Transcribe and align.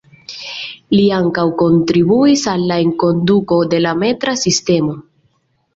Li 0.99 1.03
ankaŭ 1.17 1.43
kontribuis 1.63 2.47
al 2.55 2.67
la 2.73 2.81
enkonduko 2.87 3.61
de 3.75 3.87
la 3.87 3.95
metra 4.03 4.39
sistemo. 4.47 5.03